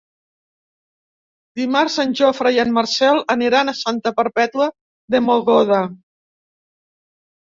[1.59, 4.67] Dimarts en Jofre i en Marcel aniran a Santa Perpètua
[5.17, 5.83] de Mogoda.